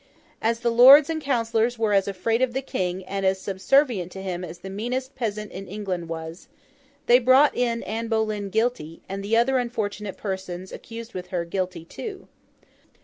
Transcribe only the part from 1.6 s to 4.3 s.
were as afraid of the King and as subservient to